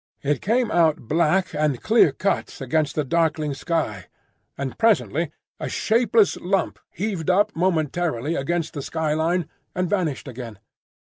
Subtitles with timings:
[0.23, 4.05] It came out black and clear cut against the darkling sky;
[4.57, 10.57] and presently a shapeless lump heaved up momentarily against the sky line and vanished again.